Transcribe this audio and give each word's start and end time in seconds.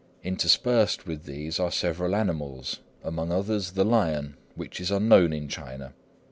Interspersed 0.23 1.05
with 1.05 1.25
these 1.25 1.59
are 1.59 1.69
several 1.71 2.15
animals, 2.15 2.79
among 3.03 3.31
others 3.31 3.73
the 3.73 3.85
lion, 3.85 4.35
which 4.55 4.81
is 4.81 4.89
unknown 4.89 5.31
in 5.31 5.47
China. 5.47 5.93